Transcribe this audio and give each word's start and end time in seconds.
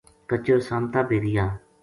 کچر 0.29 0.59
سامتا 0.69 0.99
بے 1.09 1.17
رہیا 1.23 1.45